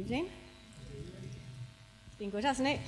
Evening. 0.00 0.30
It's 2.06 2.16
been 2.18 2.30
good, 2.30 2.42
hasn't 2.42 2.66
it? 2.66 2.80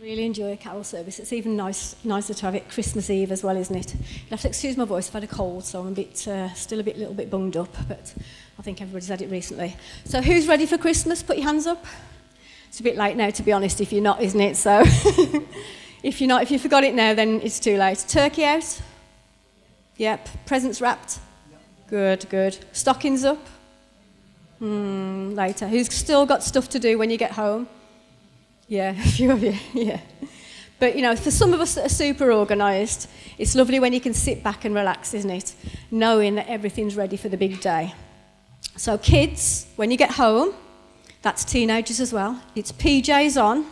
Really 0.00 0.24
enjoy 0.24 0.50
a 0.50 0.56
carol 0.56 0.82
service. 0.82 1.20
It's 1.20 1.32
even 1.32 1.56
nice, 1.56 1.94
nicer 2.02 2.34
to 2.34 2.46
have 2.46 2.56
it 2.56 2.68
Christmas 2.68 3.08
Eve 3.08 3.30
as 3.30 3.44
well, 3.44 3.56
isn't 3.56 3.76
it? 3.76 3.94
You 3.94 4.30
have 4.30 4.40
to 4.40 4.48
excuse 4.48 4.76
my 4.76 4.84
voice. 4.84 5.06
I've 5.06 5.12
had 5.12 5.22
a 5.22 5.28
cold, 5.28 5.64
so 5.64 5.78
I'm 5.78 5.86
a 5.86 5.92
bit, 5.92 6.26
uh, 6.26 6.52
still 6.54 6.80
a 6.80 6.82
bit, 6.82 6.98
little 6.98 7.14
bit 7.14 7.30
bunged 7.30 7.56
up, 7.56 7.72
but 7.86 8.12
I 8.58 8.62
think 8.62 8.82
everybody's 8.82 9.10
had 9.10 9.22
it 9.22 9.30
recently. 9.30 9.76
So, 10.04 10.20
who's 10.20 10.48
ready 10.48 10.66
for 10.66 10.76
Christmas? 10.76 11.22
Put 11.22 11.36
your 11.36 11.46
hands 11.46 11.68
up. 11.68 11.84
It's 12.66 12.80
a 12.80 12.82
bit 12.82 12.96
late 12.96 13.16
now, 13.16 13.30
to 13.30 13.42
be 13.44 13.52
honest. 13.52 13.80
If 13.80 13.92
you're 13.92 14.02
not, 14.02 14.20
isn't 14.20 14.40
it? 14.40 14.56
So, 14.56 14.80
if 16.02 16.20
you're 16.20 16.26
not, 16.26 16.42
if 16.42 16.50
you 16.50 16.58
forgot 16.58 16.82
it 16.82 16.96
now, 16.96 17.14
then 17.14 17.40
it's 17.42 17.60
too 17.60 17.76
late. 17.76 18.04
Turkey 18.08 18.44
out. 18.44 18.82
Yep. 19.98 20.46
Presents 20.46 20.80
wrapped. 20.80 21.20
Good, 21.86 22.28
good. 22.28 22.58
Stockings 22.72 23.22
up. 23.22 23.46
Hmm, 24.62 25.34
later. 25.34 25.66
Who's 25.66 25.92
still 25.92 26.24
got 26.24 26.44
stuff 26.44 26.68
to 26.68 26.78
do 26.78 26.96
when 26.96 27.10
you 27.10 27.16
get 27.16 27.32
home? 27.32 27.66
Yeah, 28.68 28.90
a 28.96 29.02
few 29.02 29.32
of 29.32 29.42
you, 29.42 29.56
yeah. 29.74 29.98
But 30.78 30.94
you 30.94 31.02
know, 31.02 31.16
for 31.16 31.32
some 31.32 31.52
of 31.52 31.60
us 31.60 31.74
that 31.74 31.86
are 31.86 31.88
super 31.88 32.30
organised, 32.30 33.10
it's 33.38 33.56
lovely 33.56 33.80
when 33.80 33.92
you 33.92 34.00
can 34.00 34.14
sit 34.14 34.44
back 34.44 34.64
and 34.64 34.72
relax, 34.72 35.14
isn't 35.14 35.30
it? 35.30 35.56
Knowing 35.90 36.36
that 36.36 36.46
everything's 36.48 36.94
ready 36.94 37.16
for 37.16 37.28
the 37.28 37.36
big 37.36 37.60
day. 37.60 37.92
So, 38.76 38.98
kids, 38.98 39.66
when 39.74 39.90
you 39.90 39.96
get 39.96 40.12
home, 40.12 40.54
that's 41.22 41.44
teenagers 41.44 41.98
as 41.98 42.12
well, 42.12 42.40
it's 42.54 42.70
PJs 42.70 43.42
on, 43.42 43.66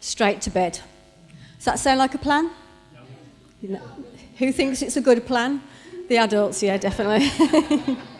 straight 0.00 0.40
to 0.40 0.50
bed. 0.50 0.80
Does 1.58 1.66
that 1.66 1.78
sound 1.78 2.00
like 2.00 2.14
a 2.14 2.18
plan? 2.18 2.50
No. 3.62 3.80
Who 4.38 4.50
thinks 4.50 4.82
it's 4.82 4.96
a 4.96 5.00
good 5.00 5.24
plan? 5.24 5.62
The 6.08 6.16
adults, 6.16 6.64
yeah, 6.64 6.78
definitely. 6.78 7.30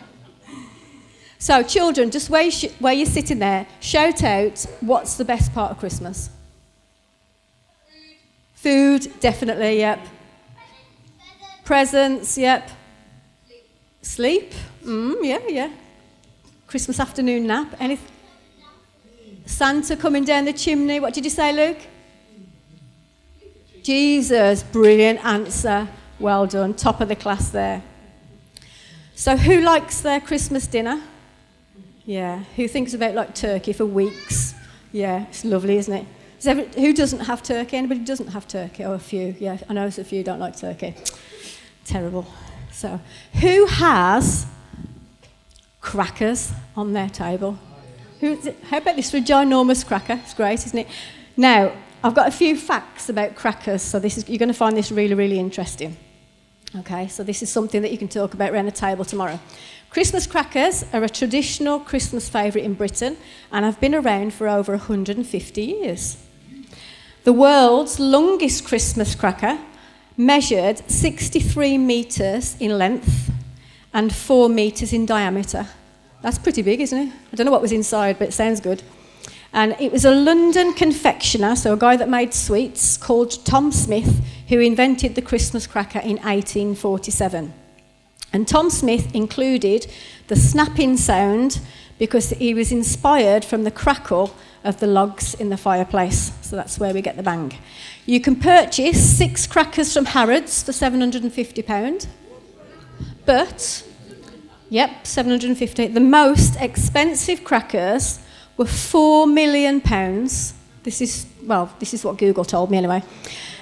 So, 1.43 1.61
children, 1.61 2.09
just 2.09 2.29
where, 2.29 2.43
you 2.43 2.51
sh- 2.51 2.71
where 2.79 2.93
you're 2.93 3.05
sitting 3.05 3.39
there, 3.39 3.67
shout 3.81 4.23
out 4.23 4.65
what's 4.79 5.15
the 5.15 5.25
best 5.25 5.53
part 5.53 5.71
of 5.71 5.77
Christmas? 5.77 6.29
Food, 8.55 9.11
definitely, 9.19 9.79
yep. 9.79 9.99
Presents, 11.65 12.37
yep. 12.37 12.69
Sleep, 14.01 14.53
mm, 14.85 15.15
yeah, 15.21 15.39
yeah. 15.49 15.69
Christmas 16.65 16.97
afternoon 16.97 17.45
nap, 17.45 17.75
anything? 17.77 18.07
Santa 19.45 19.97
coming 19.97 20.23
down 20.23 20.45
the 20.45 20.53
chimney, 20.53 21.01
what 21.01 21.13
did 21.13 21.25
you 21.25 21.29
say, 21.29 21.51
Luke? 21.51 21.85
Jesus, 23.83 24.63
brilliant 24.63 25.25
answer. 25.25 25.89
Well 26.21 26.47
done, 26.47 26.73
top 26.73 27.01
of 27.01 27.09
the 27.09 27.17
class 27.17 27.49
there. 27.49 27.83
So, 29.13 29.35
who 29.35 29.59
likes 29.59 29.99
their 29.99 30.21
Christmas 30.21 30.67
dinner? 30.67 31.01
Yeah. 32.05 32.43
Who 32.55 32.67
thinks 32.67 32.93
about 32.93 33.15
like 33.15 33.33
turkey 33.35 33.73
for 33.73 33.85
weeks? 33.85 34.53
Yeah, 34.91 35.25
it's 35.27 35.45
lovely, 35.45 35.77
isn't 35.77 35.93
it? 35.93 36.05
Ever, 36.45 36.63
who 36.63 36.93
doesn't 36.93 37.21
have 37.21 37.41
turkey? 37.41 37.77
Anybody 37.77 38.01
doesn't 38.01 38.27
have 38.27 38.47
turkey? 38.47 38.83
Oh, 38.83 38.93
a 38.93 38.99
few. 38.99 39.33
Yeah, 39.39 39.57
I 39.69 39.73
know 39.73 39.85
a 39.85 39.91
few 39.91 40.23
don't 40.23 40.39
like 40.39 40.57
turkey. 40.57 40.93
Terrible. 41.85 42.27
So, 42.71 42.99
who 43.39 43.65
has 43.67 44.45
crackers 45.79 46.51
on 46.75 46.91
their 46.91 47.09
table? 47.09 47.57
Who, 48.19 48.37
how 48.69 48.77
about 48.77 48.97
this 48.97 49.11
for 49.11 49.17
a 49.17 49.21
ginormous 49.21 49.85
cracker? 49.85 50.19
It's 50.23 50.33
great, 50.33 50.65
isn't 50.65 50.79
it? 50.79 50.87
Now, 51.37 51.71
I've 52.03 52.15
got 52.15 52.27
a 52.27 52.31
few 52.31 52.57
facts 52.57 53.07
about 53.07 53.35
crackers, 53.35 53.81
so 53.81 53.99
this 53.99 54.17
is, 54.17 54.27
you're 54.27 54.37
going 54.37 54.49
to 54.49 54.53
find 54.53 54.75
this 54.75 54.91
really, 54.91 55.13
really 55.13 55.39
interesting. 55.39 55.95
Okay, 56.75 57.07
so 57.07 57.23
this 57.23 57.41
is 57.41 57.49
something 57.49 57.81
that 57.83 57.91
you 57.91 57.97
can 57.97 58.07
talk 58.07 58.33
about 58.33 58.51
around 58.51 58.65
the 58.65 58.71
table 58.71 59.05
tomorrow. 59.05 59.39
Christmas 59.93 60.25
crackers 60.25 60.83
are 60.91 61.03
a 61.03 61.07
traditional 61.07 61.79
Christmas 61.79 62.27
favourite 62.27 62.65
in 62.65 62.73
Britain 62.73 63.15
and 63.51 63.63
have 63.63 63.79
been 63.79 63.93
around 63.93 64.33
for 64.33 64.49
over 64.49 64.71
150 64.71 65.61
years. 65.61 66.17
The 67.25 67.31
world's 67.31 67.99
longest 67.99 68.65
Christmas 68.65 69.13
cracker 69.13 69.59
measured 70.17 70.79
63 70.89 71.77
metres 71.77 72.57
in 72.59 72.79
length 72.79 73.31
and 73.93 74.11
4 74.11 74.49
metres 74.49 74.93
in 74.93 75.05
diameter. 75.05 75.67
That's 76.23 76.39
pretty 76.39 76.63
big, 76.63 76.81
isn't 76.81 76.97
it? 76.97 77.13
I 77.31 77.35
don't 77.35 77.45
know 77.45 77.51
what 77.51 77.61
was 77.61 77.71
inside, 77.71 78.17
but 78.17 78.29
it 78.29 78.33
sounds 78.33 78.61
good. 78.61 78.81
And 79.53 79.75
it 79.79 79.91
was 79.91 80.05
a 80.05 80.15
London 80.15 80.73
confectioner, 80.73 81.55
so 81.55 81.73
a 81.73 81.77
guy 81.77 81.97
that 81.97 82.09
made 82.09 82.33
sweets, 82.33 82.97
called 82.97 83.45
Tom 83.45 83.71
Smith, 83.71 84.25
who 84.47 84.59
invented 84.59 85.13
the 85.13 85.21
Christmas 85.21 85.67
cracker 85.67 85.99
in 85.99 86.15
1847. 86.15 87.53
And 88.33 88.47
Tom 88.47 88.71
Smith 88.71 89.13
included 89.13 89.85
the 90.27 90.35
snapping 90.35 90.97
sound 90.97 91.61
because 91.99 92.31
he 92.31 92.55
was 92.55 92.71
inspired 92.71 93.45
from 93.45 93.63
the 93.63 93.71
crackle 93.71 94.35
of 94.63 94.79
the 94.79 94.87
logs 94.87 95.35
in 95.35 95.49
the 95.49 95.57
fireplace. 95.57 96.31
So 96.41 96.55
that's 96.55 96.79
where 96.79 96.93
we 96.93 97.01
get 97.01 97.15
the 97.15 97.23
bang. 97.23 97.53
You 98.05 98.19
can 98.19 98.35
purchase 98.35 99.17
six 99.17 99.45
crackers 99.45 99.93
from 99.93 100.05
Harrods 100.05 100.63
for 100.63 100.71
£750. 100.71 102.07
But, 103.25 103.87
yep, 104.69 105.05
750. 105.05 105.87
The 105.87 105.99
most 105.99 106.55
expensive 106.59 107.43
crackers 107.43 108.19
were 108.57 108.65
£4 108.65 109.31
million. 109.31 109.79
This 110.83 111.01
is, 111.01 111.27
well, 111.43 111.71
this 111.79 111.93
is 111.93 112.03
what 112.03 112.17
Google 112.17 112.45
told 112.45 112.71
me 112.71 112.77
anyway. 112.77 113.03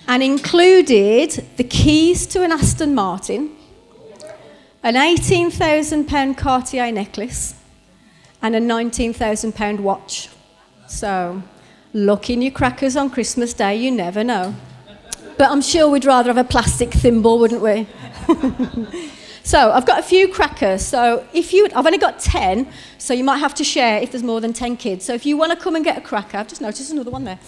And 0.07 0.23
included 0.23 1.45
the 1.57 1.63
keys 1.63 2.25
to 2.27 2.43
an 2.43 2.51
Aston 2.51 2.95
Martin 2.95 3.55
an 4.84 4.96
£18,000 4.96 6.36
Cartier 6.38 6.92
necklace, 6.92 7.53
and 8.42 8.56
a 8.56 8.59
£19,000 8.59 9.80
watch. 9.80 10.30
So, 10.88 11.44
look 11.94 12.30
in 12.31 12.42
your 12.42 12.52
crackers 12.52 12.96
on 12.96 13.12
Christmas 13.12 13.53
Day, 13.53 13.75
you 13.75 13.92
never 13.92 14.24
know. 14.24 14.56
But 15.38 15.52
I'm 15.52 15.62
sure 15.62 15.88
we'd 15.88 16.06
rather 16.06 16.30
have 16.34 16.44
a 16.44 16.47
plastic 16.47 16.92
thimble, 16.92 17.38
wouldn't 17.38 17.62
we? 17.62 17.88
so, 19.44 19.72
I've 19.72 19.86
got 19.86 20.00
a 20.00 20.03
few 20.03 20.28
crackers. 20.28 20.84
So, 20.84 21.28
if 21.31 21.53
you, 21.53 21.68
I've 21.75 21.86
only 21.86 22.00
got 22.00 22.19
10, 22.19 22.68
so 22.98 23.13
you 23.13 23.24
might 23.24 23.38
have 23.38 23.53
to 23.56 23.63
share 23.63 24.02
if 24.02 24.12
there's 24.12 24.24
more 24.24 24.42
than 24.42 24.52
10 24.52 24.78
kids. 24.78 25.06
So, 25.06 25.13
if 25.13 25.28
you 25.28 25.38
want 25.38 25.52
to 25.52 25.58
come 25.58 25.75
and 25.75 25.86
get 25.86 25.96
a 26.00 26.02
cracker, 26.02 26.38
I've 26.38 26.48
just 26.48 26.62
noticed 26.62 26.92
another 26.92 27.12
one 27.12 27.24
there. 27.24 27.40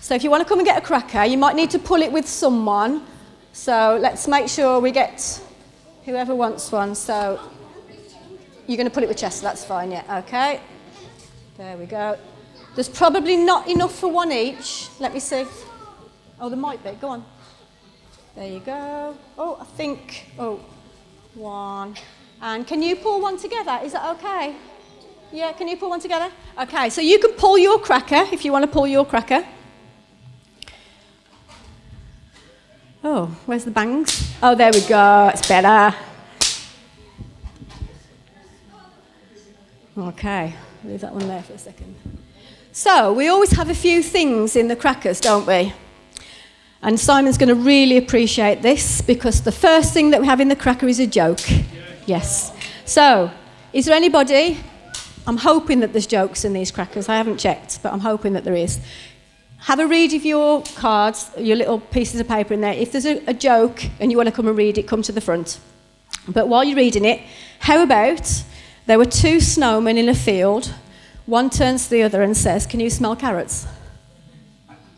So, 0.00 0.16
if 0.16 0.24
you 0.24 0.30
want 0.30 0.42
to 0.42 0.48
come 0.48 0.58
and 0.58 0.66
get 0.66 0.78
a 0.78 0.84
cracker, 0.84 1.24
you 1.24 1.38
might 1.38 1.54
need 1.54 1.70
to 1.70 1.78
pull 1.78 2.02
it 2.02 2.10
with 2.10 2.26
someone. 2.26 3.06
So, 3.52 3.98
let's 4.00 4.26
make 4.26 4.48
sure 4.48 4.80
we 4.80 4.90
get 4.90 5.40
Whoever 6.06 6.36
wants 6.36 6.70
one. 6.70 6.94
So 6.94 7.40
you're 8.66 8.76
going 8.76 8.88
to 8.88 8.94
put 8.94 9.02
it 9.02 9.08
with 9.08 9.18
Chester, 9.18 9.42
that's 9.42 9.64
fine, 9.64 9.90
yeah. 9.90 10.22
Okay. 10.24 10.60
There 11.58 11.76
we 11.76 11.86
go. 11.86 12.16
There's 12.74 12.88
probably 12.88 13.36
not 13.36 13.68
enough 13.68 13.94
for 13.98 14.08
one 14.08 14.30
each. 14.30 14.88
Let 15.00 15.12
me 15.12 15.20
see. 15.20 15.44
Oh, 16.40 16.48
there 16.48 16.58
might 16.58 16.82
be. 16.84 16.92
Go 16.92 17.08
on. 17.08 17.24
There 18.36 18.46
you 18.46 18.60
go. 18.60 19.16
Oh, 19.36 19.58
I 19.60 19.64
think. 19.64 20.26
Oh, 20.38 20.60
one. 21.34 21.96
And 22.40 22.66
can 22.66 22.82
you 22.82 22.94
pull 22.96 23.20
one 23.20 23.36
together? 23.36 23.80
Is 23.82 23.92
that 23.92 24.08
okay? 24.16 24.54
Yeah, 25.32 25.52
can 25.52 25.66
you 25.66 25.76
pull 25.76 25.90
one 25.90 26.00
together? 26.00 26.30
Okay, 26.58 26.88
so 26.90 27.00
you 27.00 27.18
can 27.18 27.32
pull 27.32 27.58
your 27.58 27.80
cracker 27.80 28.28
if 28.32 28.44
you 28.44 28.52
want 28.52 28.64
to 28.64 28.70
pull 28.70 28.86
your 28.86 29.04
cracker. 29.04 29.44
Oh, 33.18 33.34
where's 33.46 33.64
the 33.64 33.70
bangs? 33.70 34.30
Oh, 34.42 34.54
there 34.54 34.70
we 34.70 34.82
go. 34.82 35.30
It's 35.32 35.48
better. 35.48 35.96
Okay, 39.96 40.54
leave 40.84 41.00
that 41.00 41.14
one 41.14 41.26
there 41.26 41.42
for 41.42 41.54
a 41.54 41.58
second. 41.58 41.94
So, 42.72 43.14
we 43.14 43.28
always 43.28 43.52
have 43.52 43.70
a 43.70 43.74
few 43.74 44.02
things 44.02 44.54
in 44.54 44.68
the 44.68 44.76
crackers, 44.76 45.18
don't 45.18 45.46
we? 45.46 45.72
And 46.82 47.00
Simon's 47.00 47.38
going 47.38 47.48
to 47.48 47.54
really 47.54 47.96
appreciate 47.96 48.60
this 48.60 49.00
because 49.00 49.40
the 49.40 49.50
first 49.50 49.94
thing 49.94 50.10
that 50.10 50.20
we 50.20 50.26
have 50.26 50.42
in 50.42 50.48
the 50.48 50.56
cracker 50.56 50.86
is 50.86 51.00
a 51.00 51.06
joke. 51.06 51.40
Yes. 52.04 52.52
So, 52.84 53.30
is 53.72 53.86
there 53.86 53.96
anybody? 53.96 54.60
I'm 55.26 55.38
hoping 55.38 55.80
that 55.80 55.94
there's 55.94 56.06
jokes 56.06 56.44
in 56.44 56.52
these 56.52 56.70
crackers. 56.70 57.08
I 57.08 57.16
haven't 57.16 57.38
checked, 57.38 57.82
but 57.82 57.94
I'm 57.94 58.00
hoping 58.00 58.34
that 58.34 58.44
there 58.44 58.54
is. 58.54 58.78
Have 59.66 59.80
a 59.80 59.86
read 59.88 60.12
of 60.12 60.24
your 60.24 60.62
cards, 60.76 61.28
your 61.36 61.56
little 61.56 61.80
pieces 61.80 62.20
of 62.20 62.28
paper 62.28 62.54
in 62.54 62.60
there. 62.60 62.72
If 62.72 62.92
there's 62.92 63.04
a, 63.04 63.20
a 63.26 63.34
joke 63.34 63.82
and 63.98 64.12
you 64.12 64.16
want 64.16 64.28
to 64.28 64.32
come 64.32 64.46
and 64.46 64.56
read 64.56 64.78
it, 64.78 64.86
come 64.86 65.02
to 65.02 65.10
the 65.10 65.20
front. 65.20 65.58
But 66.28 66.46
while 66.46 66.62
you're 66.62 66.76
reading 66.76 67.04
it, 67.04 67.20
how 67.58 67.82
about 67.82 68.44
there 68.86 68.96
were 68.96 69.06
two 69.06 69.38
snowmen 69.38 69.98
in 69.98 70.08
a 70.08 70.14
field. 70.14 70.72
One 71.26 71.50
turns 71.50 71.86
to 71.86 71.90
the 71.90 72.04
other 72.04 72.22
and 72.22 72.36
says, 72.36 72.64
Can 72.64 72.78
you 72.78 72.88
smell 72.88 73.16
carrots? 73.16 73.66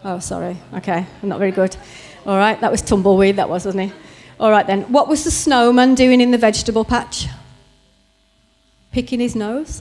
Oh, 0.05 0.19
sorry. 0.19 0.59
Okay, 0.75 1.07
I'm 1.23 1.29
not 1.31 1.39
very 1.39 1.51
good. 1.51 1.75
All 2.27 2.37
right, 2.37 2.61
that 2.61 2.71
was 2.71 2.83
tumbleweed, 2.83 3.37
that 3.37 3.49
was, 3.49 3.65
wasn't 3.65 3.91
it? 3.91 3.97
All 4.39 4.51
right 4.51 4.67
then. 4.67 4.83
What 4.93 5.09
was 5.09 5.25
the 5.25 5.31
snowman 5.31 5.95
doing 5.95 6.21
in 6.21 6.31
the 6.31 6.37
vegetable 6.37 6.85
patch? 6.85 7.27
Picking 8.93 9.21
his 9.21 9.35
nose? 9.35 9.81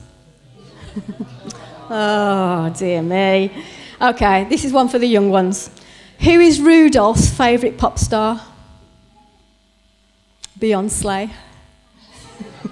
oh, 1.90 2.74
dear 2.78 3.02
me. 3.02 3.52
Okay, 4.00 4.44
this 4.44 4.64
is 4.64 4.72
one 4.72 4.90
for 4.90 5.00
the 5.00 5.08
young 5.08 5.32
ones. 5.32 5.72
Who 6.20 6.40
is 6.40 6.62
Rudolph's 6.62 7.30
favourite 7.30 7.80
pop 7.80 7.98
star? 7.98 8.40
Beyonce. 10.60 11.32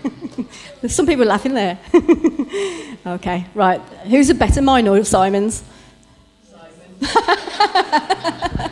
There's 0.82 0.94
some 0.94 1.08
people 1.08 1.26
laughing 1.26 1.56
there. 1.56 1.80
okay, 3.08 3.48
right. 3.56 3.82
Who's 4.08 4.30
a 4.30 4.36
better, 4.36 4.62
mine 4.62 4.88
or 4.88 5.04
Simon's? 5.04 5.64
Simon. 7.02 8.72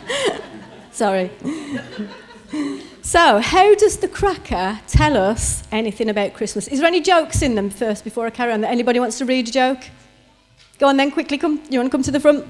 Sorry. 0.92 1.30
So, 3.02 3.40
how 3.40 3.74
does 3.74 3.96
the 3.96 4.08
cracker 4.08 4.80
tell 4.86 5.16
us 5.16 5.64
anything 5.72 6.08
about 6.08 6.34
Christmas? 6.34 6.68
Is 6.68 6.78
there 6.78 6.86
any 6.86 7.00
jokes 7.00 7.42
in 7.42 7.56
them 7.56 7.68
first 7.68 8.04
before 8.04 8.26
I 8.26 8.30
carry 8.30 8.52
on? 8.52 8.60
That 8.60 8.70
anybody 8.70 9.00
wants 9.00 9.18
to 9.18 9.24
read 9.24 9.48
a 9.48 9.52
joke? 9.52 9.90
Go 10.78 10.88
on 10.88 10.96
then, 10.96 11.10
quickly 11.10 11.38
come. 11.38 11.62
You 11.70 11.78
want 11.78 11.90
to 11.90 11.90
come 11.90 12.02
to 12.02 12.10
the 12.10 12.20
front? 12.20 12.46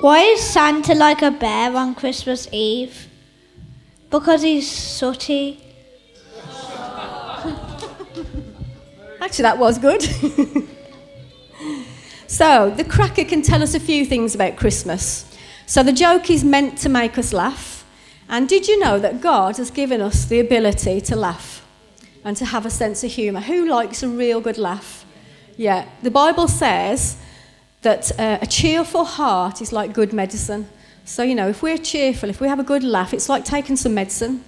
Why 0.00 0.20
is 0.20 0.40
Santa 0.40 0.94
like 0.94 1.20
a 1.20 1.30
bear 1.30 1.76
on 1.76 1.94
Christmas 1.94 2.48
Eve? 2.52 3.06
Because 4.08 4.40
he's 4.40 4.70
sooty. 4.70 5.62
Actually, 9.20 9.42
that 9.42 9.58
was 9.58 9.78
good. 9.78 10.02
so, 12.26 12.72
the 12.74 12.84
cracker 12.84 13.24
can 13.24 13.42
tell 13.42 13.62
us 13.62 13.74
a 13.74 13.80
few 13.80 14.06
things 14.06 14.34
about 14.34 14.56
Christmas. 14.56 15.26
So, 15.66 15.82
the 15.82 15.92
joke 15.92 16.30
is 16.30 16.44
meant 16.44 16.78
to 16.78 16.88
make 16.88 17.18
us 17.18 17.34
laugh. 17.34 17.79
And 18.30 18.48
did 18.48 18.68
you 18.68 18.78
know 18.78 19.00
that 19.00 19.20
God 19.20 19.56
has 19.56 19.72
given 19.72 20.00
us 20.00 20.24
the 20.24 20.38
ability 20.38 21.00
to 21.00 21.16
laugh 21.16 21.66
and 22.24 22.36
to 22.36 22.44
have 22.44 22.64
a 22.64 22.70
sense 22.70 23.02
of 23.02 23.10
humour? 23.10 23.40
Who 23.40 23.68
likes 23.68 24.04
a 24.04 24.08
real 24.08 24.40
good 24.40 24.56
laugh? 24.56 25.04
Yeah, 25.56 25.88
the 26.04 26.12
Bible 26.12 26.46
says 26.46 27.16
that 27.82 28.16
uh, 28.20 28.38
a 28.40 28.46
cheerful 28.46 29.04
heart 29.04 29.60
is 29.60 29.72
like 29.72 29.92
good 29.92 30.12
medicine. 30.12 30.68
So, 31.04 31.24
you 31.24 31.34
know, 31.34 31.48
if 31.48 31.60
we're 31.60 31.76
cheerful, 31.76 32.30
if 32.30 32.40
we 32.40 32.46
have 32.46 32.60
a 32.60 32.62
good 32.62 32.84
laugh, 32.84 33.12
it's 33.12 33.28
like 33.28 33.44
taking 33.44 33.74
some 33.74 33.94
medicine. 33.94 34.44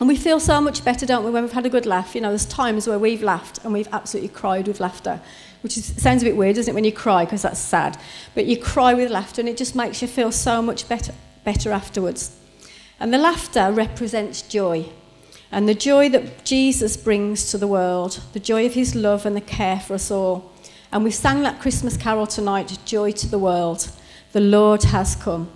And 0.00 0.08
we 0.08 0.16
feel 0.16 0.40
so 0.40 0.60
much 0.60 0.84
better, 0.84 1.06
don't 1.06 1.24
we, 1.24 1.30
when 1.30 1.44
we've 1.44 1.52
had 1.52 1.64
a 1.64 1.70
good 1.70 1.86
laugh? 1.86 2.16
You 2.16 2.22
know, 2.22 2.30
there's 2.30 2.44
times 2.44 2.88
where 2.88 2.98
we've 2.98 3.22
laughed 3.22 3.60
and 3.62 3.72
we've 3.72 3.88
absolutely 3.92 4.30
cried 4.30 4.66
with 4.66 4.80
laughter, 4.80 5.20
which 5.62 5.76
is, 5.76 6.02
sounds 6.02 6.22
a 6.22 6.24
bit 6.24 6.36
weird, 6.36 6.56
doesn't 6.56 6.72
it, 6.72 6.74
when 6.74 6.82
you 6.82 6.92
cry, 6.92 7.24
because 7.24 7.42
that's 7.42 7.60
sad. 7.60 7.96
But 8.34 8.46
you 8.46 8.56
cry 8.56 8.94
with 8.94 9.12
laughter 9.12 9.40
and 9.40 9.48
it 9.48 9.56
just 9.56 9.76
makes 9.76 10.02
you 10.02 10.08
feel 10.08 10.32
so 10.32 10.60
much 10.60 10.88
better, 10.88 11.14
better 11.44 11.70
afterwards. 11.70 12.36
And 13.02 13.12
the 13.12 13.18
laughter 13.18 13.72
represents 13.72 14.42
joy. 14.42 14.88
And 15.50 15.68
the 15.68 15.74
joy 15.74 16.08
that 16.10 16.44
Jesus 16.44 16.96
brings 16.96 17.50
to 17.50 17.58
the 17.58 17.66
world, 17.66 18.20
the 18.32 18.38
joy 18.38 18.64
of 18.64 18.74
his 18.74 18.94
love 18.94 19.26
and 19.26 19.34
the 19.34 19.40
care 19.40 19.80
for 19.80 19.94
us 19.94 20.08
all. 20.08 20.52
And 20.92 21.02
we 21.02 21.10
sang 21.10 21.42
that 21.42 21.60
Christmas 21.60 21.96
carol 21.96 22.28
tonight, 22.28 22.78
Joy 22.84 23.10
to 23.10 23.26
the 23.26 23.40
World. 23.40 23.90
The 24.30 24.40
Lord 24.40 24.84
has 24.84 25.16
come. 25.16 25.50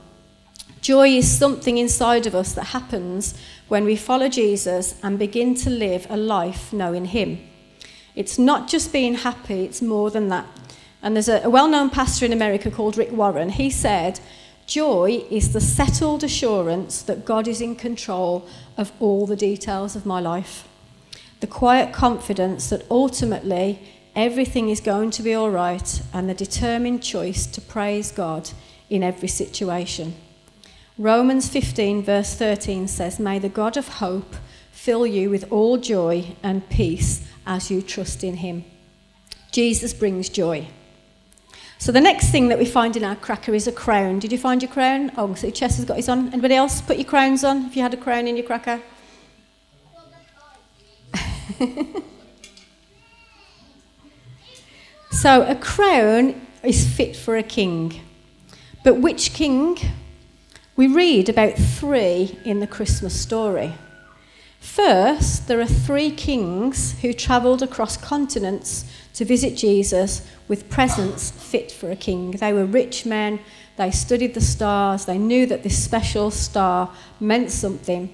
Joy 0.81 1.10
is 1.10 1.31
something 1.31 1.78
inside 1.78 2.26
of 2.26 2.34
us 2.34 2.52
that 2.54 2.64
happens 2.64 3.40
when 3.69 3.84
we 3.84 3.94
follow 3.94 4.28
Jesus 4.28 4.99
and 5.04 5.16
begin 5.16 5.54
to 5.54 5.70
live 5.70 6.08
a 6.10 6.16
life 6.16 6.72
knowing 6.72 7.04
Him. 7.04 7.38
It's 8.16 8.40
not 8.40 8.66
just 8.66 8.92
being 8.92 9.14
happy, 9.14 9.62
it's 9.62 9.81
more 9.81 10.10
than 10.10 10.31
that. 10.31 10.49
And 11.00 11.14
there's 11.14 11.28
a, 11.28 11.49
well 11.49 11.69
known 11.69 11.90
pastor 11.90 12.26
in 12.26 12.32
America 12.32 12.72
called 12.72 12.99
Rick 12.99 13.12
Warren. 13.12 13.50
He 13.50 13.70
said, 13.70 14.19
Joy 14.66 15.24
is 15.30 15.52
the 15.52 15.60
settled 15.60 16.24
assurance 16.24 17.00
that 17.02 17.24
God 17.24 17.46
is 17.46 17.60
in 17.60 17.76
control 17.76 18.46
of 18.76 18.92
all 18.98 19.24
the 19.24 19.36
details 19.36 19.94
of 19.94 20.04
my 20.04 20.18
life. 20.18 20.66
The 21.38 21.46
quiet 21.46 21.92
confidence 21.92 22.70
that 22.70 22.84
ultimately 22.90 23.78
everything 24.16 24.68
is 24.68 24.80
going 24.80 25.12
to 25.12 25.22
be 25.22 25.34
all 25.34 25.50
right, 25.50 26.02
and 26.12 26.28
the 26.28 26.34
determined 26.34 27.02
choice 27.02 27.46
to 27.46 27.60
praise 27.60 28.10
God 28.10 28.50
in 28.90 29.04
every 29.04 29.28
situation. 29.28 30.16
Romans 30.98 31.48
15, 31.48 32.02
verse 32.02 32.34
13 32.34 32.88
says, 32.88 33.20
May 33.20 33.38
the 33.38 33.48
God 33.48 33.76
of 33.76 33.86
hope 33.86 34.34
fill 34.72 35.06
you 35.06 35.30
with 35.30 35.52
all 35.52 35.76
joy 35.76 36.34
and 36.42 36.68
peace 36.70 37.26
as 37.46 37.70
you 37.70 37.82
trust 37.82 38.24
in 38.24 38.36
him. 38.38 38.64
Jesus 39.52 39.94
brings 39.94 40.28
joy. 40.28 40.68
So 41.78 41.93
the 41.93 42.00
next 42.00 42.31
thing 42.31 42.49
that 42.49 42.58
we 42.58 42.64
find 42.64 42.96
in 42.96 43.05
our 43.05 43.17
cracker 43.17 43.55
is 43.55 43.67
a 43.67 43.73
crown. 43.73 44.19
Did 44.19 44.32
you 44.32 44.38
find 44.38 44.62
your 44.62 44.70
crown? 44.70 45.12
Oh, 45.17 45.34
so 45.34 45.50
Chess 45.50 45.76
has 45.76 45.84
got 45.84 45.99
his 45.99 46.08
on. 46.08 46.32
Anybody 46.32 46.55
else 46.55 46.81
put 46.81 46.96
your 46.96 47.05
crowns 47.05 47.44
on 47.44 47.67
if 47.67 47.76
you 47.76 47.82
had 47.82 47.93
a 47.94 47.99
crown 47.99 48.26
in 48.26 48.37
your 48.37 48.46
cracker? 48.46 48.81
so 55.11 55.43
a 55.46 55.55
crown 55.55 56.40
is 56.62 56.88
fit 56.88 57.14
for 57.14 57.37
a 57.37 57.43
king. 57.43 58.00
But 58.82 58.94
which 58.96 59.32
king? 59.32 59.78
We 60.76 60.87
read 60.87 61.28
about 61.28 61.55
three 61.55 62.38
in 62.44 62.61
the 62.61 62.67
Christmas 62.67 63.19
story. 63.19 63.75
First, 64.66 65.46
there 65.48 65.60
are 65.60 65.64
three 65.64 66.10
kings 66.10 67.00
who 67.00 67.14
travelled 67.14 67.62
across 67.62 67.96
continents 67.96 68.84
to 69.14 69.24
visit 69.24 69.56
Jesus 69.56 70.28
with 70.48 70.68
presents 70.68 71.30
fit 71.30 71.72
for 71.72 71.90
a 71.90 71.96
king. 71.96 72.32
They 72.32 72.52
were 72.52 72.66
rich 72.66 73.06
men, 73.06 73.38
they 73.76 73.90
studied 73.90 74.34
the 74.34 74.40
stars, 74.40 75.06
they 75.06 75.18
knew 75.18 75.46
that 75.46 75.62
this 75.62 75.82
special 75.82 76.30
star 76.30 76.92
meant 77.20 77.52
something. 77.52 78.12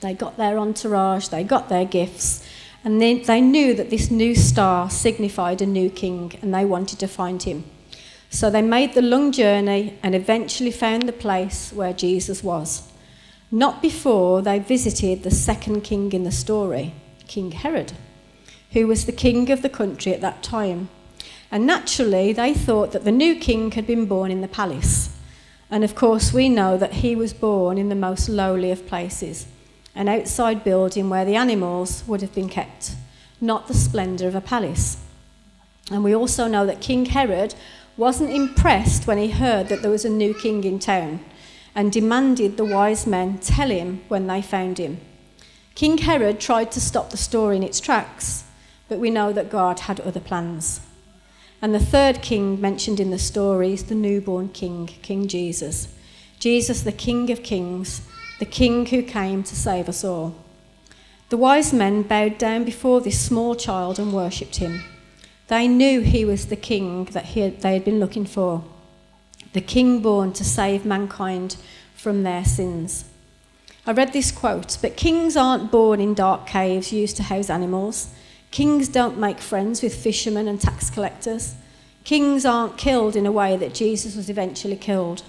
They 0.00 0.14
got 0.14 0.36
their 0.36 0.58
entourage, 0.58 1.28
they 1.28 1.42
got 1.42 1.68
their 1.70 1.86
gifts, 1.86 2.46
and 2.84 3.00
they, 3.00 3.18
they 3.18 3.40
knew 3.40 3.74
that 3.74 3.90
this 3.90 4.10
new 4.10 4.34
star 4.36 4.90
signified 4.90 5.60
a 5.62 5.66
new 5.66 5.90
king, 5.90 6.38
and 6.42 6.54
they 6.54 6.66
wanted 6.66 7.00
to 7.00 7.08
find 7.08 7.42
him. 7.42 7.64
So 8.28 8.48
they 8.48 8.62
made 8.62 8.92
the 8.92 9.02
long 9.02 9.32
journey 9.32 9.98
and 10.02 10.14
eventually 10.14 10.70
found 10.70 11.08
the 11.08 11.12
place 11.12 11.72
where 11.72 11.94
Jesus 11.94 12.44
was. 12.44 12.89
Not 13.52 13.82
before 13.82 14.42
they 14.42 14.60
visited 14.60 15.24
the 15.24 15.30
second 15.30 15.82
king 15.82 16.12
in 16.12 16.22
the 16.22 16.30
story, 16.30 16.94
King 17.26 17.50
Herod, 17.50 17.94
who 18.72 18.86
was 18.86 19.06
the 19.06 19.12
king 19.12 19.50
of 19.50 19.62
the 19.62 19.68
country 19.68 20.14
at 20.14 20.20
that 20.20 20.44
time. 20.44 20.88
And 21.50 21.66
naturally, 21.66 22.32
they 22.32 22.54
thought 22.54 22.92
that 22.92 23.02
the 23.02 23.10
new 23.10 23.34
king 23.34 23.72
had 23.72 23.88
been 23.88 24.06
born 24.06 24.30
in 24.30 24.40
the 24.40 24.46
palace. 24.46 25.16
And 25.68 25.82
of 25.82 25.96
course, 25.96 26.32
we 26.32 26.48
know 26.48 26.76
that 26.76 26.94
he 26.94 27.16
was 27.16 27.32
born 27.32 27.76
in 27.76 27.88
the 27.88 27.96
most 27.96 28.28
lowly 28.28 28.70
of 28.70 28.86
places, 28.86 29.48
an 29.96 30.08
outside 30.08 30.62
building 30.62 31.10
where 31.10 31.24
the 31.24 31.34
animals 31.34 32.04
would 32.06 32.20
have 32.20 32.34
been 32.34 32.48
kept, 32.48 32.94
not 33.40 33.66
the 33.66 33.74
splendour 33.74 34.28
of 34.28 34.36
a 34.36 34.40
palace. 34.40 34.98
And 35.90 36.04
we 36.04 36.14
also 36.14 36.46
know 36.46 36.66
that 36.66 36.80
King 36.80 37.06
Herod 37.06 37.56
wasn't 37.96 38.30
impressed 38.30 39.08
when 39.08 39.18
he 39.18 39.30
heard 39.30 39.68
that 39.68 39.82
there 39.82 39.90
was 39.90 40.04
a 40.04 40.08
new 40.08 40.34
king 40.34 40.62
in 40.62 40.78
town 40.78 41.18
and 41.74 41.92
demanded 41.92 42.56
the 42.56 42.64
wise 42.64 43.06
men 43.06 43.38
tell 43.38 43.70
him 43.70 44.02
when 44.08 44.26
they 44.26 44.42
found 44.42 44.78
him. 44.78 45.00
King 45.74 45.98
Herod 45.98 46.40
tried 46.40 46.72
to 46.72 46.80
stop 46.80 47.10
the 47.10 47.16
story 47.16 47.56
in 47.56 47.62
its 47.62 47.80
tracks, 47.80 48.44
but 48.88 48.98
we 48.98 49.10
know 49.10 49.32
that 49.32 49.50
God 49.50 49.80
had 49.80 50.00
other 50.00 50.20
plans. 50.20 50.80
And 51.62 51.74
the 51.74 51.80
third 51.80 52.22
king 52.22 52.60
mentioned 52.60 53.00
in 53.00 53.10
the 53.10 53.18
story 53.18 53.72
is 53.72 53.84
the 53.84 53.94
newborn 53.94 54.48
king, 54.48 54.86
King 55.02 55.28
Jesus. 55.28 55.88
Jesus, 56.38 56.82
the 56.82 56.92
King 56.92 57.30
of 57.30 57.42
kings, 57.42 58.02
the 58.38 58.46
King 58.46 58.86
who 58.86 59.02
came 59.02 59.42
to 59.42 59.54
save 59.54 59.88
us 59.88 60.02
all. 60.02 60.34
The 61.28 61.36
wise 61.36 61.72
men 61.72 62.02
bowed 62.02 62.38
down 62.38 62.64
before 62.64 63.00
this 63.00 63.20
small 63.20 63.54
child 63.54 63.98
and 63.98 64.12
worshipped 64.12 64.56
him. 64.56 64.82
They 65.46 65.68
knew 65.68 66.00
he 66.00 66.24
was 66.24 66.46
the 66.46 66.56
king 66.56 67.04
that 67.06 67.24
had, 67.26 67.60
they 67.60 67.74
had 67.74 67.84
been 67.84 68.00
looking 68.00 68.24
for, 68.24 68.64
the 69.52 69.60
king 69.60 70.00
born 70.00 70.32
to 70.34 70.44
save 70.44 70.84
mankind 70.84 71.56
from 71.94 72.22
their 72.22 72.44
sins. 72.44 73.04
I 73.86 73.92
read 73.92 74.12
this 74.12 74.30
quote, 74.30 74.78
but 74.80 74.96
kings 74.96 75.36
aren't 75.36 75.70
born 75.70 76.00
in 76.00 76.14
dark 76.14 76.46
caves 76.46 76.92
used 76.92 77.16
to 77.16 77.22
house 77.24 77.50
animals. 77.50 78.08
Kings 78.50 78.88
don't 78.88 79.18
make 79.18 79.38
friends 79.38 79.82
with 79.82 79.94
fishermen 79.94 80.48
and 80.48 80.60
tax 80.60 80.90
collectors. 80.90 81.54
Kings 82.04 82.44
aren't 82.44 82.76
killed 82.76 83.16
in 83.16 83.26
a 83.26 83.32
way 83.32 83.56
that 83.56 83.74
Jesus 83.74 84.16
was 84.16 84.30
eventually 84.30 84.76
killed. 84.76 85.22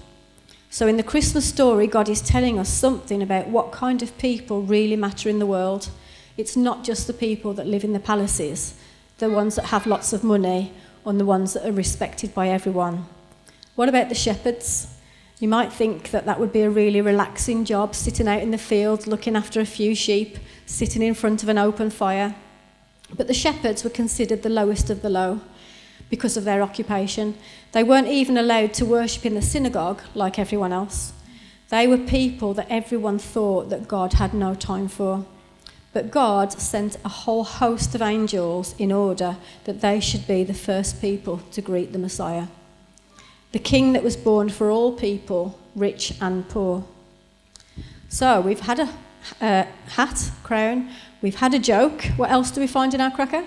So, 0.70 0.86
in 0.86 0.96
the 0.96 1.02
Christmas 1.02 1.46
story, 1.46 1.86
God 1.86 2.08
is 2.08 2.22
telling 2.22 2.58
us 2.58 2.68
something 2.68 3.22
about 3.22 3.48
what 3.48 3.72
kind 3.72 4.02
of 4.02 4.16
people 4.18 4.62
really 4.62 4.96
matter 4.96 5.28
in 5.28 5.38
the 5.38 5.46
world. 5.46 5.90
It's 6.36 6.56
not 6.56 6.82
just 6.82 7.06
the 7.06 7.12
people 7.12 7.52
that 7.54 7.66
live 7.66 7.84
in 7.84 7.92
the 7.92 8.00
palaces, 8.00 8.74
the 9.18 9.28
ones 9.28 9.56
that 9.56 9.66
have 9.66 9.86
lots 9.86 10.12
of 10.12 10.24
money 10.24 10.72
and 11.04 11.20
the 11.20 11.26
ones 11.26 11.52
that 11.52 11.66
are 11.66 11.72
respected 11.72 12.34
by 12.34 12.48
everyone. 12.48 13.06
What 13.74 13.88
about 13.88 14.08
the 14.08 14.14
shepherds? 14.14 14.88
You 15.40 15.48
might 15.48 15.72
think 15.72 16.10
that 16.10 16.26
that 16.26 16.38
would 16.38 16.52
be 16.52 16.60
a 16.60 16.70
really 16.70 17.00
relaxing 17.00 17.64
job, 17.64 17.94
sitting 17.94 18.28
out 18.28 18.42
in 18.42 18.50
the 18.50 18.58
field 18.58 19.06
looking 19.06 19.34
after 19.34 19.60
a 19.60 19.66
few 19.66 19.94
sheep, 19.94 20.38
sitting 20.66 21.02
in 21.02 21.14
front 21.14 21.42
of 21.42 21.48
an 21.48 21.58
open 21.58 21.90
fire. 21.90 22.34
But 23.16 23.28
the 23.28 23.34
shepherds 23.34 23.82
were 23.82 23.90
considered 23.90 24.42
the 24.42 24.48
lowest 24.48 24.90
of 24.90 25.02
the 25.02 25.10
low 25.10 25.40
because 26.10 26.36
of 26.36 26.44
their 26.44 26.62
occupation. 26.62 27.34
They 27.72 27.82
weren't 27.82 28.08
even 28.08 28.36
allowed 28.36 28.74
to 28.74 28.84
worship 28.84 29.24
in 29.24 29.34
the 29.34 29.42
synagogue 29.42 30.02
like 30.14 30.38
everyone 30.38 30.72
else. 30.72 31.12
They 31.70 31.86
were 31.86 31.98
people 31.98 32.52
that 32.54 32.66
everyone 32.68 33.18
thought 33.18 33.70
that 33.70 33.88
God 33.88 34.12
had 34.12 34.34
no 34.34 34.54
time 34.54 34.88
for. 34.88 35.24
But 35.94 36.10
God 36.10 36.52
sent 36.52 36.98
a 37.04 37.08
whole 37.08 37.44
host 37.44 37.94
of 37.94 38.02
angels 38.02 38.74
in 38.78 38.92
order 38.92 39.38
that 39.64 39.80
they 39.80 39.98
should 39.98 40.26
be 40.26 40.44
the 40.44 40.54
first 40.54 41.00
people 41.00 41.38
to 41.52 41.62
greet 41.62 41.92
the 41.92 41.98
Messiah. 41.98 42.48
The 43.52 43.58
king 43.58 43.92
that 43.92 44.02
was 44.02 44.16
born 44.16 44.48
for 44.48 44.70
all 44.70 44.92
people, 44.92 45.58
rich 45.76 46.14
and 46.20 46.48
poor. 46.48 46.84
So 48.08 48.40
we've 48.40 48.60
had 48.60 48.80
a, 48.80 48.88
a 49.40 49.66
hat, 49.90 50.30
crown, 50.42 50.90
we've 51.20 51.36
had 51.36 51.54
a 51.54 51.58
joke. 51.58 52.02
What 52.16 52.30
else 52.30 52.50
do 52.50 52.60
we 52.60 52.66
find 52.66 52.94
in 52.94 53.00
our 53.00 53.10
cracker? 53.10 53.44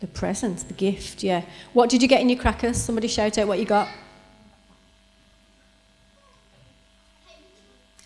The 0.00 0.06
present, 0.06 0.66
the 0.68 0.74
gift, 0.74 1.22
yeah. 1.22 1.42
What 1.72 1.90
did 1.90 2.02
you 2.02 2.08
get 2.08 2.20
in 2.20 2.28
your 2.28 2.38
crackers? 2.38 2.76
Somebody 2.76 3.08
shout 3.08 3.36
out 3.36 3.48
what 3.48 3.58
you 3.58 3.64
got. 3.64 3.88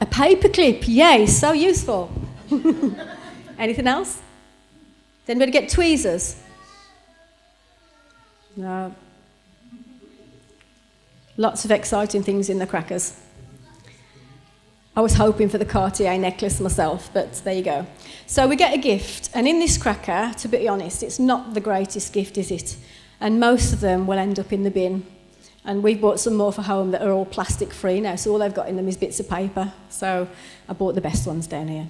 A 0.00 0.06
paperclip, 0.06 0.84
yay, 0.88 1.26
so 1.26 1.52
useful. 1.52 2.10
Anything 3.58 3.86
else? 3.86 4.20
Did 5.26 5.36
anybody 5.36 5.52
get 5.52 5.68
tweezers? 5.68 6.42
No. 8.56 8.94
Lots 11.42 11.64
of 11.64 11.72
exciting 11.72 12.22
things 12.22 12.48
in 12.48 12.60
the 12.60 12.68
crackers. 12.68 13.18
I 14.94 15.00
was 15.00 15.14
hoping 15.14 15.48
for 15.48 15.58
the 15.58 15.64
Cartier 15.64 16.16
necklace 16.16 16.60
myself, 16.60 17.10
but 17.12 17.32
there 17.42 17.52
you 17.52 17.64
go. 17.64 17.84
So 18.28 18.46
we 18.46 18.54
get 18.54 18.72
a 18.74 18.78
gift, 18.78 19.28
and 19.34 19.48
in 19.48 19.58
this 19.58 19.76
cracker, 19.76 20.32
to 20.38 20.46
be 20.46 20.68
honest, 20.68 21.02
it's 21.02 21.18
not 21.18 21.54
the 21.54 21.60
greatest 21.60 22.12
gift, 22.12 22.38
is 22.38 22.52
it? 22.52 22.76
And 23.18 23.40
most 23.40 23.72
of 23.72 23.80
them 23.80 24.06
will 24.06 24.20
end 24.20 24.38
up 24.38 24.52
in 24.52 24.62
the 24.62 24.70
bin. 24.70 25.04
And 25.64 25.82
we've 25.82 26.00
bought 26.00 26.20
some 26.20 26.36
more 26.36 26.52
for 26.52 26.62
home 26.62 26.92
that 26.92 27.02
are 27.02 27.10
all 27.10 27.26
plastic 27.26 27.72
free 27.72 27.98
now, 27.98 28.14
so 28.14 28.30
all 28.30 28.38
they've 28.38 28.54
got 28.54 28.68
in 28.68 28.76
them 28.76 28.86
is 28.86 28.96
bits 28.96 29.18
of 29.18 29.28
paper. 29.28 29.72
So 29.90 30.28
I 30.68 30.72
bought 30.74 30.94
the 30.94 31.00
best 31.00 31.26
ones 31.26 31.48
down 31.48 31.66
here. 31.66 31.88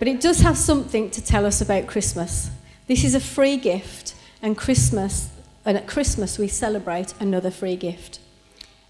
But 0.00 0.08
it 0.08 0.20
does 0.20 0.40
have 0.40 0.58
something 0.58 1.08
to 1.12 1.24
tell 1.24 1.46
us 1.46 1.60
about 1.60 1.86
Christmas. 1.86 2.50
This 2.88 3.04
is 3.04 3.14
a 3.14 3.20
free 3.20 3.58
gift, 3.58 4.16
and 4.42 4.56
Christmas, 4.56 5.28
and 5.64 5.76
at 5.76 5.86
Christmas 5.86 6.36
we 6.36 6.48
celebrate 6.48 7.14
another 7.20 7.52
free 7.52 7.76
gift. 7.76 8.18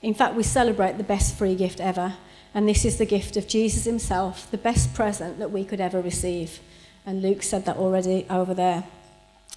In 0.03 0.15
fact, 0.15 0.35
we 0.35 0.43
celebrate 0.43 0.99
the 0.99 1.05
best 1.05 1.37
free 1.37 1.55
gift 1.55 1.81
ever, 1.81 2.15
and 2.55 2.69
this 2.69 2.85
is 2.85 2.99
the 2.99 3.07
gift 3.07 3.37
of 3.37 3.47
Jesus 3.47 3.85
himself, 3.85 4.51
the 4.51 4.59
best 4.59 4.93
present 4.95 5.39
that 5.39 5.53
we 5.53 5.65
could 5.65 5.81
ever 5.81 6.03
receive. 6.03 6.59
And 7.07 7.23
Luke 7.23 7.43
said 7.43 7.65
that 7.67 7.77
already 7.77 8.27
over 8.29 8.53
there. 8.53 8.85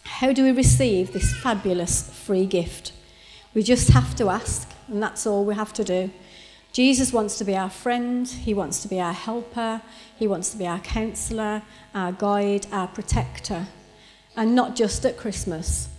How 0.04 0.32
do 0.32 0.44
we 0.44 0.52
receive 0.52 1.12
this 1.12 1.36
fabulous 1.36 2.10
free 2.10 2.46
gift? 2.46 2.94
We 3.56 3.64
just 3.64 3.90
have 3.90 4.16
to 4.18 4.30
ask, 4.30 4.72
and 4.88 5.02
that's 5.02 5.25
all 5.25 5.46
we 5.46 5.56
have 5.56 5.74
to 5.74 5.84
do. 5.84 6.12
Jesus 6.72 7.12
wants 7.12 7.38
to 7.38 7.46
be 7.46 7.56
our 7.56 7.70
friend, 7.70 8.28
he 8.28 8.54
wants 8.54 8.82
to 8.82 8.88
be 8.88 9.00
our 9.00 9.14
helper, 9.14 9.82
he 10.18 10.28
wants 10.28 10.52
to 10.52 10.58
be 10.58 10.68
our 10.68 10.80
counselor, 10.80 11.64
our 11.96 12.12
guide, 12.12 12.68
our 12.72 12.88
protector, 12.88 13.66
and 14.36 14.54
not 14.54 14.75
just 14.75 15.06
at 15.06 15.18
Christmas, 15.18 15.90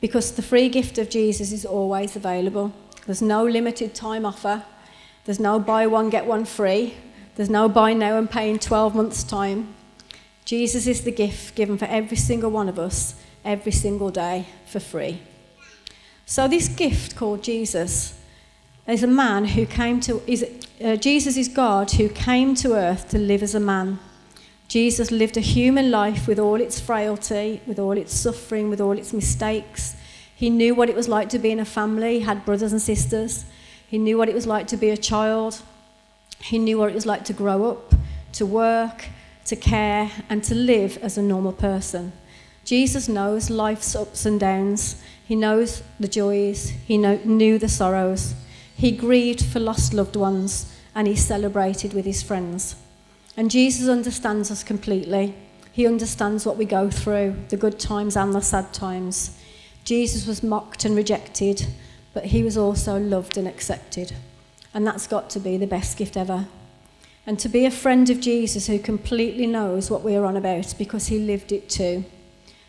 because 0.00 0.32
the 0.32 0.42
free 0.42 0.68
gift 0.68 0.98
of 0.98 1.10
Jesus 1.10 1.52
is 1.52 1.66
always 1.66 2.14
available. 2.16 2.72
There's 3.06 3.22
no 3.22 3.44
limited 3.44 3.94
time 3.94 4.24
offer. 4.24 4.64
There's 5.24 5.40
no 5.40 5.58
buy 5.58 5.86
one, 5.86 6.10
get 6.10 6.26
one 6.26 6.44
free. 6.44 6.94
There's 7.36 7.50
no 7.50 7.68
buy 7.68 7.92
now 7.92 8.16
and 8.16 8.30
pay 8.30 8.50
in 8.50 8.58
12 8.58 8.94
months' 8.94 9.24
time. 9.24 9.74
Jesus 10.44 10.86
is 10.86 11.04
the 11.04 11.10
gift 11.10 11.54
given 11.54 11.78
for 11.78 11.86
every 11.86 12.16
single 12.16 12.50
one 12.50 12.68
of 12.68 12.78
us, 12.78 13.14
every 13.44 13.72
single 13.72 14.10
day, 14.10 14.46
for 14.66 14.78
free. 14.78 15.20
So, 16.26 16.48
this 16.48 16.68
gift 16.68 17.16
called 17.16 17.42
Jesus 17.42 18.18
is 18.86 19.02
a 19.02 19.08
man 19.08 19.46
who 19.46 19.66
came 19.66 20.00
to, 20.00 20.22
is, 20.26 20.44
uh, 20.82 20.96
Jesus 20.96 21.36
is 21.36 21.48
God 21.48 21.92
who 21.92 22.08
came 22.08 22.54
to 22.56 22.74
earth 22.74 23.08
to 23.10 23.18
live 23.18 23.42
as 23.42 23.54
a 23.54 23.60
man. 23.60 23.98
Jesus 24.68 25.10
lived 25.10 25.36
a 25.36 25.40
human 25.40 25.90
life 25.90 26.26
with 26.26 26.38
all 26.38 26.60
its 26.60 26.80
frailty, 26.80 27.60
with 27.66 27.78
all 27.78 27.92
its 27.92 28.14
suffering, 28.14 28.70
with 28.70 28.80
all 28.80 28.98
its 28.98 29.12
mistakes. 29.12 29.96
He 30.36 30.50
knew 30.50 30.74
what 30.74 30.88
it 30.88 30.96
was 30.96 31.08
like 31.08 31.28
to 31.30 31.38
be 31.38 31.50
in 31.50 31.60
a 31.60 31.64
family, 31.64 32.18
he 32.18 32.24
had 32.24 32.44
brothers 32.44 32.72
and 32.72 32.82
sisters. 32.82 33.44
He 33.86 33.98
knew 33.98 34.18
what 34.18 34.28
it 34.28 34.34
was 34.34 34.46
like 34.46 34.66
to 34.68 34.76
be 34.76 34.90
a 34.90 34.96
child. 34.96 35.62
He 36.40 36.58
knew 36.58 36.78
what 36.78 36.90
it 36.90 36.94
was 36.94 37.06
like 37.06 37.24
to 37.26 37.32
grow 37.32 37.70
up, 37.70 37.94
to 38.32 38.44
work, 38.44 39.06
to 39.44 39.56
care, 39.56 40.10
and 40.28 40.42
to 40.44 40.54
live 40.54 40.98
as 40.98 41.16
a 41.16 41.22
normal 41.22 41.52
person. 41.52 42.12
Jesus 42.64 43.08
knows 43.08 43.50
life's 43.50 43.94
ups 43.94 44.26
and 44.26 44.40
downs. 44.40 45.02
He 45.26 45.36
knows 45.36 45.82
the 46.00 46.08
joys. 46.08 46.70
He 46.70 46.98
know, 46.98 47.20
knew 47.24 47.58
the 47.58 47.68
sorrows. 47.68 48.34
He 48.76 48.90
grieved 48.90 49.44
for 49.44 49.60
lost 49.60 49.94
loved 49.94 50.16
ones 50.16 50.74
and 50.94 51.06
he 51.06 51.16
celebrated 51.16 51.92
with 51.92 52.04
his 52.04 52.22
friends. 52.22 52.76
And 53.36 53.50
Jesus 53.50 53.88
understands 53.88 54.50
us 54.50 54.62
completely. 54.62 55.34
He 55.72 55.86
understands 55.86 56.46
what 56.46 56.56
we 56.56 56.64
go 56.64 56.88
through, 56.88 57.36
the 57.48 57.56
good 57.56 57.78
times 57.78 58.16
and 58.16 58.32
the 58.32 58.40
sad 58.40 58.72
times. 58.72 59.36
Jesus 59.84 60.26
was 60.26 60.42
mocked 60.42 60.84
and 60.84 60.96
rejected, 60.96 61.66
but 62.14 62.26
he 62.26 62.42
was 62.42 62.56
also 62.56 62.98
loved 62.98 63.36
and 63.36 63.46
accepted. 63.46 64.14
And 64.72 64.86
that's 64.86 65.06
got 65.06 65.28
to 65.30 65.40
be 65.40 65.56
the 65.56 65.66
best 65.66 65.98
gift 65.98 66.16
ever. 66.16 66.46
And 67.26 67.38
to 67.38 67.48
be 67.48 67.64
a 67.64 67.70
friend 67.70 68.08
of 68.10 68.20
Jesus 68.20 68.66
who 68.66 68.78
completely 68.78 69.46
knows 69.46 69.90
what 69.90 70.02
we 70.02 70.16
are 70.16 70.24
on 70.24 70.36
about 70.36 70.74
because 70.78 71.06
he 71.06 71.18
lived 71.18 71.52
it 71.52 71.68
too. 71.68 72.04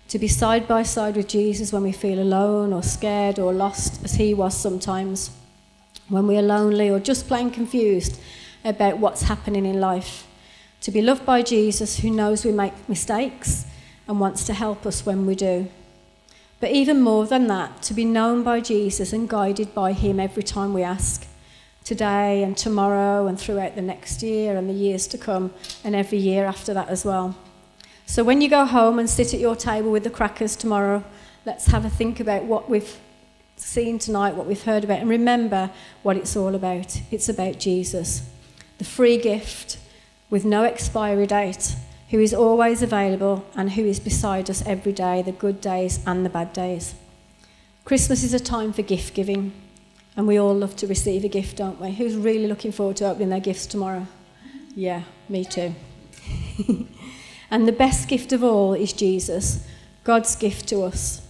To 0.10 0.20
be 0.20 0.28
side 0.28 0.68
by 0.68 0.84
side 0.84 1.16
with 1.16 1.28
Jesus 1.28 1.74
when 1.74 1.84
we 1.84 1.92
feel 1.92 2.20
alone 2.20 2.74
or 2.74 2.84
scared 2.84 3.40
or 3.40 3.54
lost, 3.54 4.04
as 4.04 4.16
he 4.16 4.34
was 4.34 4.56
sometimes, 4.56 5.32
when 6.10 6.28
we 6.28 6.38
are 6.38 6.44
lonely 6.44 6.90
or 6.90 7.00
just 7.00 7.28
plain 7.28 7.50
confused 7.50 8.20
about 8.64 9.00
what's 9.00 9.24
happening 9.24 9.66
in 9.66 9.80
life. 9.80 10.28
To 10.82 10.92
be 10.92 11.02
loved 11.02 11.26
by 11.26 11.42
Jesus 11.42 12.00
who 12.00 12.12
knows 12.12 12.46
we 12.46 12.52
make 12.52 12.88
mistakes 12.88 13.66
and 14.08 14.20
wants 14.20 14.46
to 14.46 14.54
help 14.54 14.86
us 14.86 15.06
when 15.06 15.26
we 15.26 15.36
do. 15.36 15.68
But 16.66 16.74
even 16.74 17.00
more 17.00 17.28
than 17.28 17.46
that, 17.46 17.84
to 17.84 17.94
be 17.94 18.06
known 18.06 18.42
by 18.42 18.60
Jesus 18.60 19.14
and 19.14 19.30
guided 19.30 19.76
by 19.76 19.94
him 19.94 20.20
every 20.20 20.42
time 20.42 20.74
we 20.74 20.82
ask. 20.82 21.28
Today 21.84 22.42
and 22.42 22.58
tomorrow 22.58 23.28
and 23.28 23.40
throughout 23.40 23.76
the 23.76 23.84
next 23.84 24.24
year 24.24 24.58
and 24.58 24.68
the 24.68 24.74
years 24.74 25.06
to 25.10 25.18
come 25.20 25.54
and 25.84 25.96
every 25.96 26.18
year 26.18 26.44
after 26.44 26.74
that 26.74 26.90
as 26.90 27.06
well. 27.06 27.36
So 28.08 28.24
when 28.24 28.42
you 28.42 28.50
go 28.50 28.66
home 28.66 28.98
and 28.98 29.08
sit 29.08 29.32
at 29.32 29.40
your 29.40 29.56
table 29.56 29.92
with 29.92 30.06
the 30.06 30.10
crackers 30.10 30.56
tomorrow, 30.56 31.04
let's 31.46 31.68
have 31.68 31.86
a 31.86 31.90
think 31.92 32.20
about 32.20 32.46
what 32.46 32.68
we've 32.68 32.98
seen 33.58 34.00
tonight, 34.00 34.34
what 34.34 34.48
we've 34.48 34.64
heard 34.64 34.84
about, 34.84 35.02
and 35.02 35.10
remember 35.10 35.70
what 36.02 36.18
it's 36.18 36.36
all 36.36 36.56
about. 36.56 37.00
It's 37.12 37.30
about 37.30 37.60
Jesus, 37.60 38.28
the 38.80 38.86
free 38.86 39.20
gift 39.20 39.78
with 40.32 40.46
no 40.46 40.64
expiry 40.64 41.28
date, 41.28 41.76
who 42.16 42.22
is 42.22 42.34
always 42.34 42.82
available 42.82 43.46
and 43.58 43.74
who 43.74 43.84
is 43.84 44.00
beside 44.00 44.50
us 44.50 44.66
every 44.66 44.94
day, 44.94 45.22
the 45.22 45.34
good 45.34 45.60
days 45.60 46.00
and 46.08 46.26
the 46.26 46.30
bad 46.30 46.54
days. 46.54 46.96
Christmas 47.84 48.24
is 48.24 48.34
a 48.34 48.40
time 48.40 48.72
for 48.72 48.84
gift 48.84 49.14
giving, 49.14 49.52
and 50.16 50.26
we 50.26 50.38
all 50.38 50.56
love 50.56 50.78
to 50.78 50.88
receive 50.88 51.26
a 51.26 51.28
gift, 51.28 51.58
don't 51.58 51.78
we? 51.78 51.92
Who's 51.92 52.16
really 52.16 52.48
looking 52.48 52.72
forward 52.72 52.96
to 52.98 53.10
opening 53.10 53.28
their 53.28 53.42
gifts 53.42 53.66
tomorrow? 53.66 54.08
Yeah, 54.74 55.02
me 55.28 55.44
too. 55.44 55.76
And 57.52 57.68
the 57.68 57.74
best 57.74 58.08
gift 58.08 58.32
of 58.32 58.46
all 58.46 58.74
is 58.74 58.94
Jesus, 58.94 59.68
God's 60.06 60.38
gift 60.38 60.70
to 60.70 60.84
us. 60.84 61.22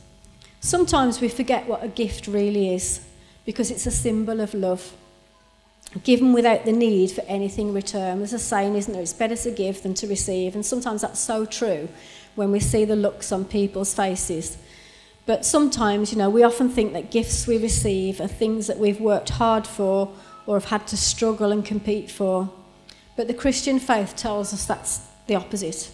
Sometimes 0.59 1.19
we 1.19 1.29
forget 1.29 1.67
what 1.67 1.83
a 1.83 1.87
gift 1.87 2.27
really 2.27 2.75
is 2.75 3.01
because 3.43 3.71
it's 3.71 3.87
a 3.87 3.91
symbol 3.91 4.39
of 4.39 4.53
love. 4.53 4.93
Given 6.03 6.33
without 6.33 6.65
the 6.65 6.71
need 6.71 7.11
for 7.11 7.21
anything 7.21 7.69
in 7.69 7.73
return. 7.73 8.19
There's 8.19 8.33
a 8.33 8.39
saying, 8.39 8.75
isn't 8.75 8.91
there? 8.91 9.01
It's 9.01 9.13
better 9.13 9.35
to 9.35 9.51
give 9.51 9.81
than 9.81 9.93
to 9.95 10.07
receive. 10.07 10.53
And 10.53 10.65
sometimes 10.65 11.01
that's 11.01 11.19
so 11.19 11.45
true 11.45 11.87
when 12.35 12.51
we 12.51 12.59
see 12.59 12.85
the 12.85 12.95
looks 12.95 13.31
on 13.31 13.45
people's 13.45 13.93
faces. 13.93 14.57
But 15.25 15.45
sometimes, 15.45 16.11
you 16.11 16.17
know, 16.17 16.29
we 16.29 16.43
often 16.43 16.69
think 16.69 16.93
that 16.93 17.11
gifts 17.11 17.47
we 17.47 17.57
receive 17.57 18.19
are 18.19 18.27
things 18.27 18.67
that 18.67 18.77
we've 18.77 18.99
worked 18.99 19.29
hard 19.29 19.65
for 19.65 20.13
or 20.45 20.55
have 20.55 20.69
had 20.69 20.87
to 20.87 20.97
struggle 20.97 21.51
and 21.51 21.65
compete 21.65 22.11
for. 22.11 22.49
But 23.15 23.27
the 23.27 23.33
Christian 23.33 23.79
faith 23.79 24.15
tells 24.15 24.53
us 24.53 24.65
that's 24.65 25.01
the 25.27 25.35
opposite. 25.35 25.91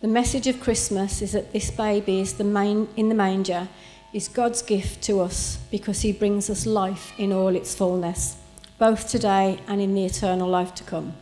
The 0.00 0.08
message 0.08 0.46
of 0.46 0.60
Christmas 0.60 1.20
is 1.20 1.32
that 1.32 1.52
this 1.52 1.70
baby 1.70 2.20
is 2.20 2.34
the 2.34 2.44
main, 2.44 2.88
in 2.96 3.08
the 3.08 3.14
manger 3.14 3.68
is 4.12 4.28
God's 4.28 4.62
gift 4.62 5.02
to 5.04 5.20
us 5.20 5.58
because 5.70 6.02
he 6.02 6.12
brings 6.12 6.50
us 6.50 6.66
life 6.66 7.12
in 7.18 7.32
all 7.32 7.54
its 7.54 7.74
fullness, 7.74 8.36
both 8.82 9.08
today 9.08 9.60
and 9.68 9.80
in 9.80 9.94
the 9.94 10.04
eternal 10.04 10.48
life 10.48 10.74
to 10.74 10.82
come. 10.82 11.14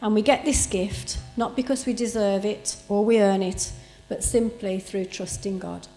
And 0.00 0.14
we 0.14 0.22
get 0.22 0.44
this 0.44 0.66
gift 0.66 1.18
not 1.36 1.56
because 1.56 1.84
we 1.84 1.94
deserve 1.94 2.44
it 2.44 2.76
or 2.88 3.04
we 3.04 3.20
earn 3.20 3.42
it, 3.42 3.72
but 4.08 4.22
simply 4.22 4.78
through 4.78 5.06
trusting 5.06 5.58
God. 5.58 5.88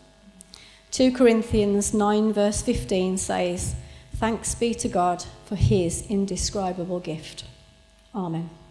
2 0.89 1.11
Corinthians 1.11 1.93
9, 1.93 2.33
verse 2.33 2.63
15 2.63 3.19
says, 3.19 3.75
Thanks 4.15 4.55
be 4.55 4.73
to 4.73 4.87
God 4.87 5.23
for 5.45 5.55
his 5.55 6.07
indescribable 6.09 6.99
gift. 6.99 7.43
Amen. 8.15 8.49